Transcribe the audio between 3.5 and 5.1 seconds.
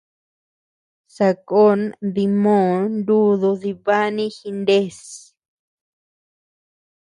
dibani jinés.